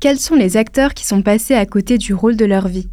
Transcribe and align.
Quels 0.00 0.20
sont 0.20 0.36
les 0.36 0.56
acteurs 0.56 0.94
qui 0.94 1.04
sont 1.04 1.22
passés 1.22 1.54
à 1.54 1.66
côté 1.66 1.98
du 1.98 2.14
rôle 2.14 2.36
de 2.36 2.44
leur 2.44 2.68
vie? 2.68 2.88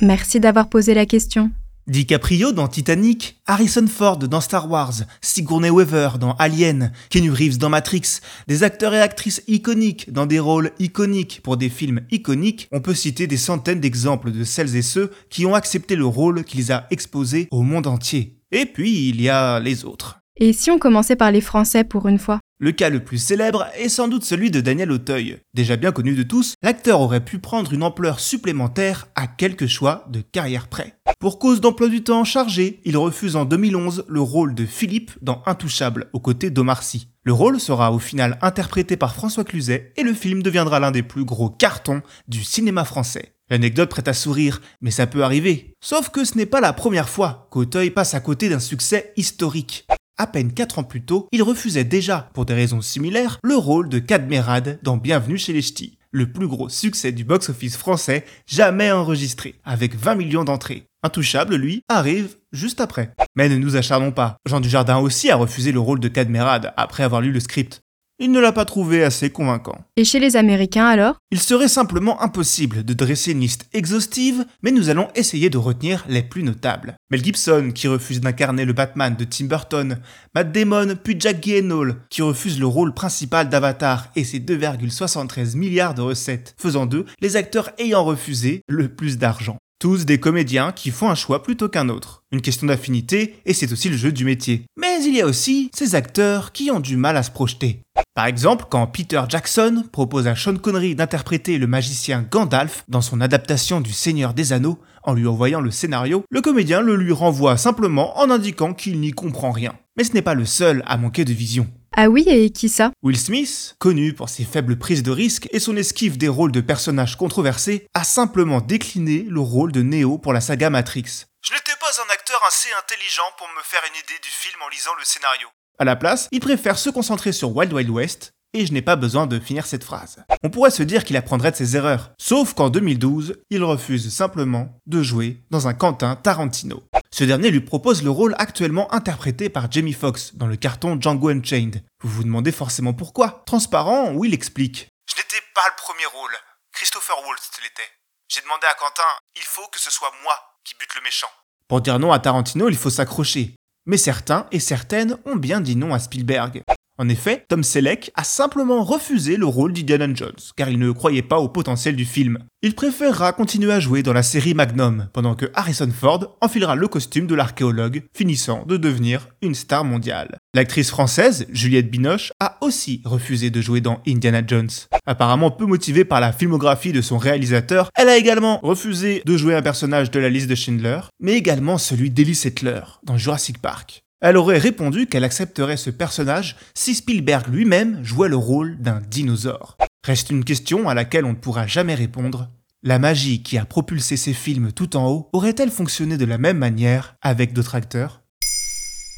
Merci 0.00 0.40
d'avoir 0.40 0.68
posé 0.68 0.92
la 0.92 1.06
question. 1.06 1.52
DiCaprio 1.86 2.50
dans 2.50 2.66
Titanic, 2.66 3.40
Harrison 3.46 3.86
Ford 3.86 4.18
dans 4.18 4.40
Star 4.40 4.68
Wars, 4.68 4.94
Sigourney 5.20 5.70
Weaver 5.70 6.18
dans 6.18 6.32
Alien, 6.32 6.90
Kenny 7.08 7.30
Reeves 7.30 7.58
dans 7.58 7.68
Matrix, 7.68 8.18
des 8.48 8.64
acteurs 8.64 8.94
et 8.94 9.00
actrices 9.00 9.44
iconiques 9.46 10.12
dans 10.12 10.26
des 10.26 10.40
rôles 10.40 10.72
iconiques 10.80 11.40
pour 11.44 11.56
des 11.56 11.68
films 11.68 12.00
iconiques, 12.10 12.66
on 12.72 12.80
peut 12.80 12.94
citer 12.94 13.28
des 13.28 13.36
centaines 13.36 13.80
d'exemples 13.80 14.32
de 14.32 14.42
celles 14.42 14.74
et 14.74 14.82
ceux 14.82 15.12
qui 15.30 15.46
ont 15.46 15.54
accepté 15.54 15.94
le 15.94 16.06
rôle 16.06 16.42
qui 16.42 16.56
les 16.56 16.72
a 16.72 16.88
exposés 16.90 17.46
au 17.52 17.62
monde 17.62 17.86
entier. 17.86 18.36
Et 18.50 18.66
puis 18.66 19.08
il 19.08 19.22
y 19.22 19.28
a 19.28 19.60
les 19.60 19.84
autres. 19.84 20.18
Et 20.36 20.52
si 20.52 20.72
on 20.72 20.80
commençait 20.80 21.16
par 21.16 21.30
les 21.30 21.40
Français 21.40 21.84
pour 21.84 22.08
une 22.08 22.18
fois? 22.18 22.40
Le 22.60 22.72
cas 22.72 22.90
le 22.90 23.04
plus 23.04 23.18
célèbre 23.18 23.68
est 23.76 23.88
sans 23.88 24.08
doute 24.08 24.24
celui 24.24 24.50
de 24.50 24.60
Daniel 24.60 24.90
Auteuil. 24.90 25.38
Déjà 25.54 25.76
bien 25.76 25.92
connu 25.92 26.16
de 26.16 26.24
tous, 26.24 26.54
l'acteur 26.60 27.00
aurait 27.00 27.24
pu 27.24 27.38
prendre 27.38 27.72
une 27.72 27.84
ampleur 27.84 28.18
supplémentaire 28.18 29.06
à 29.14 29.28
quelques 29.28 29.68
choix 29.68 30.04
de 30.10 30.20
carrière 30.20 30.66
près. 30.66 30.98
Pour 31.20 31.38
cause 31.38 31.60
d'emploi 31.60 31.88
du 31.88 32.02
temps 32.02 32.24
chargé, 32.24 32.80
il 32.84 32.96
refuse 32.96 33.36
en 33.36 33.44
2011 33.44 34.06
le 34.08 34.20
rôle 34.20 34.56
de 34.56 34.66
Philippe 34.66 35.12
dans 35.22 35.40
Intouchable, 35.46 36.10
aux 36.12 36.18
côtés 36.18 36.50
d'Omar 36.50 36.82
Sy. 36.82 37.08
Le 37.22 37.32
rôle 37.32 37.60
sera 37.60 37.92
au 37.92 38.00
final 38.00 38.38
interprété 38.42 38.96
par 38.96 39.14
François 39.14 39.44
Cluzet 39.44 39.92
et 39.96 40.02
le 40.02 40.12
film 40.12 40.42
deviendra 40.42 40.80
l'un 40.80 40.90
des 40.90 41.04
plus 41.04 41.24
gros 41.24 41.50
cartons 41.50 42.02
du 42.26 42.42
cinéma 42.42 42.84
français. 42.84 43.34
L'anecdote 43.50 43.90
prête 43.90 44.08
à 44.08 44.14
sourire, 44.14 44.60
mais 44.80 44.90
ça 44.90 45.06
peut 45.06 45.22
arriver. 45.22 45.76
Sauf 45.80 46.10
que 46.10 46.24
ce 46.24 46.36
n'est 46.36 46.46
pas 46.46 46.60
la 46.60 46.72
première 46.72 47.08
fois 47.08 47.48
qu'Auteuil 47.52 47.90
passe 47.90 48.14
à 48.14 48.20
côté 48.20 48.48
d'un 48.48 48.58
succès 48.58 49.12
historique. 49.16 49.86
À 50.20 50.26
peine 50.26 50.52
4 50.52 50.80
ans 50.80 50.82
plus 50.82 51.02
tôt, 51.02 51.28
il 51.30 51.44
refusait 51.44 51.84
déjà, 51.84 52.28
pour 52.34 52.44
des 52.44 52.52
raisons 52.52 52.80
similaires, 52.80 53.38
le 53.44 53.54
rôle 53.54 53.88
de 53.88 54.00
Cadmerade 54.00 54.80
dans 54.82 54.96
Bienvenue 54.96 55.38
chez 55.38 55.52
les 55.52 55.62
Ch'tis, 55.62 55.96
le 56.10 56.32
plus 56.32 56.48
gros 56.48 56.68
succès 56.68 57.12
du 57.12 57.22
box-office 57.22 57.76
français 57.76 58.24
jamais 58.44 58.90
enregistré, 58.90 59.54
avec 59.64 59.94
20 59.94 60.16
millions 60.16 60.42
d'entrées. 60.42 60.86
Intouchable, 61.04 61.54
lui, 61.54 61.82
arrive 61.88 62.34
juste 62.50 62.80
après. 62.80 63.12
Mais 63.36 63.48
ne 63.48 63.58
nous 63.58 63.76
acharnons 63.76 64.10
pas. 64.10 64.38
Jean 64.44 64.58
Dujardin 64.58 64.98
aussi 64.98 65.30
a 65.30 65.36
refusé 65.36 65.70
le 65.70 65.78
rôle 65.78 66.00
de 66.00 66.08
Cadmerade 66.08 66.72
après 66.76 67.04
avoir 67.04 67.20
lu 67.20 67.30
le 67.30 67.38
script. 67.38 67.82
Il 68.20 68.32
ne 68.32 68.40
l'a 68.40 68.50
pas 68.50 68.64
trouvé 68.64 69.04
assez 69.04 69.30
convaincant. 69.30 69.78
Et 69.96 70.04
chez 70.04 70.18
les 70.18 70.34
Américains 70.34 70.86
alors? 70.86 71.18
Il 71.30 71.38
serait 71.38 71.68
simplement 71.68 72.20
impossible 72.20 72.84
de 72.84 72.92
dresser 72.92 73.30
une 73.30 73.40
liste 73.40 73.68
exhaustive, 73.72 74.44
mais 74.60 74.72
nous 74.72 74.90
allons 74.90 75.06
essayer 75.14 75.50
de 75.50 75.58
retenir 75.58 76.04
les 76.08 76.24
plus 76.24 76.42
notables. 76.42 76.96
Mel 77.12 77.22
Gibson, 77.22 77.70
qui 77.72 77.86
refuse 77.86 78.20
d'incarner 78.20 78.64
le 78.64 78.72
Batman 78.72 79.14
de 79.14 79.22
Tim 79.22 79.44
Burton, 79.44 80.00
Matt 80.34 80.50
Damon, 80.50 80.96
puis 80.96 81.14
Jack 81.16 81.40
Gyllenhaal, 81.40 81.94
qui 82.10 82.22
refuse 82.22 82.58
le 82.58 82.66
rôle 82.66 82.92
principal 82.92 83.48
d'Avatar 83.48 84.10
et 84.16 84.24
ses 84.24 84.40
2,73 84.40 85.56
milliards 85.56 85.94
de 85.94 86.02
recettes, 86.02 86.56
faisant 86.58 86.86
d'eux 86.86 87.04
les 87.20 87.36
acteurs 87.36 87.70
ayant 87.78 88.02
refusé 88.02 88.62
le 88.66 88.88
plus 88.88 89.18
d'argent. 89.18 89.58
Tous 89.80 90.04
des 90.04 90.18
comédiens 90.18 90.72
qui 90.72 90.90
font 90.90 91.08
un 91.08 91.14
choix 91.14 91.40
plutôt 91.40 91.68
qu'un 91.68 91.88
autre. 91.88 92.24
Une 92.32 92.40
question 92.40 92.66
d'affinité, 92.66 93.36
et 93.46 93.54
c'est 93.54 93.70
aussi 93.70 93.88
le 93.88 93.96
jeu 93.96 94.10
du 94.10 94.24
métier. 94.24 94.64
Mais 94.76 95.04
il 95.04 95.14
y 95.14 95.20
a 95.20 95.26
aussi 95.26 95.70
ces 95.72 95.94
acteurs 95.94 96.50
qui 96.50 96.72
ont 96.72 96.80
du 96.80 96.96
mal 96.96 97.16
à 97.16 97.22
se 97.22 97.30
projeter. 97.30 97.82
Par 98.18 98.26
exemple, 98.26 98.64
quand 98.68 98.88
Peter 98.88 99.22
Jackson 99.28 99.84
propose 99.92 100.26
à 100.26 100.34
Sean 100.34 100.56
Connery 100.56 100.96
d'interpréter 100.96 101.56
le 101.56 101.68
magicien 101.68 102.26
Gandalf 102.28 102.82
dans 102.88 103.00
son 103.00 103.20
adaptation 103.20 103.80
du 103.80 103.92
Seigneur 103.92 104.34
des 104.34 104.52
Anneaux, 104.52 104.80
en 105.04 105.14
lui 105.14 105.28
envoyant 105.28 105.60
le 105.60 105.70
scénario, 105.70 106.24
le 106.28 106.40
comédien 106.40 106.80
le 106.80 106.96
lui 106.96 107.12
renvoie 107.12 107.56
simplement 107.56 108.18
en 108.18 108.28
indiquant 108.28 108.74
qu'il 108.74 108.98
n'y 108.98 109.12
comprend 109.12 109.52
rien. 109.52 109.78
Mais 109.96 110.02
ce 110.02 110.14
n'est 110.14 110.22
pas 110.22 110.34
le 110.34 110.46
seul 110.46 110.82
à 110.88 110.96
manquer 110.96 111.24
de 111.24 111.32
vision. 111.32 111.68
Ah 111.96 112.08
oui, 112.08 112.24
et 112.26 112.50
qui 112.50 112.68
ça? 112.68 112.90
Will 113.04 113.16
Smith, 113.16 113.76
connu 113.78 114.12
pour 114.14 114.28
ses 114.30 114.42
faibles 114.42 114.80
prises 114.80 115.04
de 115.04 115.12
risque 115.12 115.48
et 115.52 115.60
son 115.60 115.76
esquive 115.76 116.18
des 116.18 116.26
rôles 116.26 116.50
de 116.50 116.60
personnages 116.60 117.16
controversés, 117.16 117.86
a 117.94 118.02
simplement 118.02 118.60
décliné 118.60 119.26
le 119.28 119.38
rôle 119.38 119.70
de 119.70 119.82
Neo 119.82 120.18
pour 120.18 120.32
la 120.32 120.40
saga 120.40 120.70
Matrix. 120.70 121.26
Je 121.46 121.52
n'étais 121.52 121.78
pas 121.78 122.02
un 122.04 122.12
acteur 122.12 122.40
assez 122.48 122.68
intelligent 122.82 123.30
pour 123.38 123.46
me 123.56 123.62
faire 123.62 123.82
une 123.88 123.94
idée 123.94 124.20
du 124.20 124.28
film 124.28 124.60
en 124.66 124.68
lisant 124.70 124.90
le 124.98 125.04
scénario. 125.04 125.46
À 125.80 125.84
la 125.84 125.94
place, 125.94 126.26
il 126.32 126.40
préfère 126.40 126.76
se 126.76 126.90
concentrer 126.90 127.30
sur 127.30 127.54
Wild 127.54 127.72
Wild 127.72 127.90
West, 127.90 128.32
et 128.52 128.66
je 128.66 128.72
n'ai 128.72 128.82
pas 128.82 128.96
besoin 128.96 129.28
de 129.28 129.38
finir 129.38 129.64
cette 129.64 129.84
phrase. 129.84 130.24
On 130.42 130.50
pourrait 130.50 130.72
se 130.72 130.82
dire 130.82 131.04
qu'il 131.04 131.16
apprendrait 131.16 131.52
de 131.52 131.56
ses 131.56 131.76
erreurs, 131.76 132.10
sauf 132.18 132.52
qu'en 132.52 132.68
2012, 132.68 133.36
il 133.50 133.62
refuse 133.62 134.12
simplement 134.12 134.80
de 134.86 135.04
jouer 135.04 135.40
dans 135.50 135.68
un 135.68 135.74
Quentin 135.74 136.16
Tarantino. 136.16 136.82
Ce 137.12 137.22
dernier 137.22 137.52
lui 137.52 137.60
propose 137.60 138.02
le 138.02 138.10
rôle 138.10 138.34
actuellement 138.38 138.92
interprété 138.92 139.50
par 139.50 139.70
Jamie 139.70 139.92
Foxx 139.92 140.34
dans 140.34 140.48
le 140.48 140.56
carton 140.56 140.98
Django 141.00 141.28
Unchained. 141.28 141.84
Vous 142.02 142.10
vous 142.10 142.24
demandez 142.24 142.50
forcément 142.50 142.92
pourquoi. 142.92 143.44
Transparent, 143.46 144.10
Will 144.14 144.34
explique? 144.34 144.88
Je 145.08 145.14
n'étais 145.14 145.44
pas 145.54 145.68
le 145.68 145.80
premier 145.80 146.06
rôle. 146.06 146.32
Christopher 146.72 147.16
Waltz 147.24 147.50
l'était. 147.62 147.88
J'ai 148.28 148.40
demandé 148.40 148.66
à 148.68 148.74
Quentin, 148.74 149.02
il 149.36 149.42
faut 149.42 149.68
que 149.72 149.78
ce 149.78 149.92
soit 149.92 150.12
moi 150.24 150.34
qui 150.64 150.74
bute 150.74 150.96
le 150.96 151.02
méchant. 151.02 151.30
Pour 151.68 151.82
dire 151.82 151.98
non 152.00 152.12
à 152.12 152.18
Tarantino, 152.18 152.68
il 152.68 152.76
faut 152.76 152.90
s'accrocher. 152.90 153.54
Mais 153.88 153.96
certains 153.96 154.46
et 154.52 154.60
certaines 154.60 155.16
ont 155.24 155.36
bien 155.36 155.62
dit 155.62 155.74
non 155.74 155.94
à 155.94 155.98
Spielberg. 155.98 156.62
En 156.98 157.08
effet, 157.08 157.44
Tom 157.48 157.62
Selleck 157.62 158.10
a 158.16 158.24
simplement 158.24 158.84
refusé 158.84 159.36
le 159.36 159.46
rôle 159.46 159.72
d'Indiana 159.72 160.12
Jones, 160.12 160.36
car 160.56 160.68
il 160.68 160.78
ne 160.78 160.90
croyait 160.90 161.22
pas 161.22 161.38
au 161.38 161.48
potentiel 161.48 161.96
du 161.96 162.04
film. 162.04 162.38
Il 162.60 162.74
préférera 162.74 163.32
continuer 163.32 163.72
à 163.72 163.80
jouer 163.80 164.02
dans 164.02 164.12
la 164.12 164.24
série 164.24 164.52
Magnum, 164.52 165.08
pendant 165.12 165.36
que 165.36 165.50
Harrison 165.54 165.90
Ford 165.90 166.36
enfilera 166.40 166.74
le 166.74 166.88
costume 166.88 167.26
de 167.26 167.34
l'archéologue, 167.34 168.02
finissant 168.14 168.64
de 168.66 168.76
devenir 168.76 169.28
une 169.42 169.54
star 169.54 169.84
mondiale. 169.84 170.37
L'actrice 170.54 170.88
française, 170.88 171.46
Juliette 171.50 171.90
Binoche, 171.90 172.32
a 172.40 172.56
aussi 172.62 173.02
refusé 173.04 173.50
de 173.50 173.60
jouer 173.60 173.82
dans 173.82 174.00
Indiana 174.08 174.42
Jones. 174.46 174.70
Apparemment 175.04 175.50
peu 175.50 175.66
motivée 175.66 176.06
par 176.06 176.20
la 176.20 176.32
filmographie 176.32 176.92
de 176.92 177.02
son 177.02 177.18
réalisateur, 177.18 177.90
elle 177.94 178.08
a 178.08 178.16
également 178.16 178.58
refusé 178.62 179.22
de 179.26 179.36
jouer 179.36 179.54
un 179.54 179.60
personnage 179.60 180.10
de 180.10 180.18
la 180.18 180.30
liste 180.30 180.48
de 180.48 180.54
Schindler, 180.54 181.00
mais 181.20 181.34
également 181.34 181.76
celui 181.76 182.10
d'Ellie 182.10 182.34
Settler 182.34 182.80
dans 183.04 183.18
Jurassic 183.18 183.58
Park. 183.58 184.02
Elle 184.22 184.38
aurait 184.38 184.58
répondu 184.58 185.06
qu'elle 185.06 185.22
accepterait 185.22 185.76
ce 185.76 185.90
personnage 185.90 186.56
si 186.74 186.94
Spielberg 186.94 187.46
lui-même 187.48 188.02
jouait 188.02 188.30
le 188.30 188.36
rôle 188.36 188.78
d'un 188.80 189.00
dinosaure. 189.00 189.76
Reste 190.04 190.30
une 190.30 190.44
question 190.44 190.88
à 190.88 190.94
laquelle 190.94 191.26
on 191.26 191.32
ne 191.32 191.34
pourra 191.34 191.66
jamais 191.66 191.94
répondre. 191.94 192.48
La 192.82 192.98
magie 192.98 193.42
qui 193.42 193.58
a 193.58 193.66
propulsé 193.66 194.16
ces 194.16 194.32
films 194.32 194.72
tout 194.72 194.96
en 194.96 195.08
haut 195.10 195.28
aurait-elle 195.34 195.70
fonctionné 195.70 196.16
de 196.16 196.24
la 196.24 196.38
même 196.38 196.58
manière 196.58 197.16
avec 197.20 197.52
d'autres 197.52 197.74
acteurs? 197.74 198.22